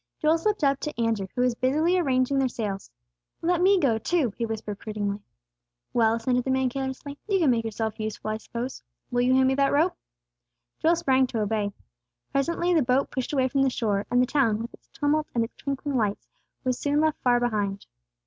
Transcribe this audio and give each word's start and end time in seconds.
Joel 0.17 0.39
slipped 0.39 0.63
up 0.63 0.79
to 0.79 0.99
Andrew, 0.99 1.27
who 1.35 1.41
was 1.41 1.53
busily 1.53 1.95
arranging 1.95 2.39
their 2.39 2.47
sails. 2.49 2.89
"Let 3.43 3.61
me 3.61 3.79
go, 3.79 3.99
too!" 3.99 4.33
he 4.35 4.47
whispered 4.47 4.79
pleadingly. 4.79 5.19
"Well," 5.93 6.15
assented 6.15 6.43
the 6.43 6.49
man, 6.49 6.69
carelessly, 6.69 7.19
"You 7.27 7.37
can 7.37 7.51
make 7.51 7.63
yourself 7.65 7.99
useful, 7.99 8.31
I 8.31 8.37
suppose. 8.37 8.81
Will 9.11 9.21
you 9.21 9.35
hand 9.35 9.47
me 9.47 9.53
that 9.53 9.71
rope?" 9.71 9.93
Joel 10.79 10.95
sprang 10.95 11.27
to 11.27 11.41
obey. 11.41 11.71
Presently 12.31 12.73
the 12.73 12.81
boat 12.81 13.11
pushed 13.11 13.31
away 13.31 13.47
from 13.47 13.61
the 13.61 13.69
shore, 13.69 14.07
and 14.09 14.19
the 14.19 14.25
town, 14.25 14.57
with 14.59 14.73
its 14.73 14.87
tumult 14.87 15.27
and 15.35 15.43
its 15.43 15.55
twinkling 15.57 15.95
lights, 15.95 16.27
was 16.63 16.79
soon 16.79 16.99
left 16.99 17.21
far 17.21 17.39
behind. 17.39 17.85